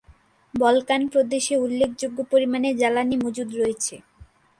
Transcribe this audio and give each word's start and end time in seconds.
Balkan 0.53 1.01
প্রদেশে 1.07 1.53
উল্লেখযোগ্য 1.57 2.17
পরিমাণে 2.31 2.69
জ্বালানী 2.73 3.15
মজুদ 3.23 3.49
রয়েছে। 3.55 3.95